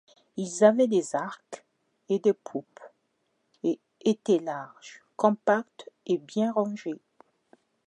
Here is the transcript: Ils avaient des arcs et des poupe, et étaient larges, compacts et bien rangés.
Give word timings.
Ils 0.35 0.63
avaient 0.63 0.87
des 0.87 1.13
arcs 1.15 1.63
et 2.09 2.17
des 2.17 2.33
poupe, 2.33 2.79
et 3.63 3.79
étaient 4.03 4.39
larges, 4.39 5.03
compacts 5.15 5.91
et 6.07 6.17
bien 6.17 6.51
rangés. 6.51 6.99